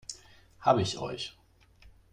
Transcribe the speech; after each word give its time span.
Hab 0.61 0.79
ich 0.79 0.97
euch! 0.97 1.37